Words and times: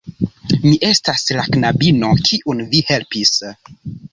Mi 0.63 0.71
estas 0.87 1.27
la 1.39 1.45
knabino 1.57 2.11
kiun 2.31 2.67
vi 2.73 2.85
helpis 2.89 3.37